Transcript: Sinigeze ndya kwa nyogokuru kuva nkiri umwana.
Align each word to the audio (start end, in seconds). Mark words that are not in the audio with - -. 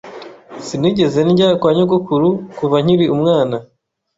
Sinigeze 0.65 1.19
ndya 1.29 1.49
kwa 1.59 1.69
nyogokuru 1.75 2.29
kuva 2.57 2.77
nkiri 2.83 3.05
umwana. 3.15 3.57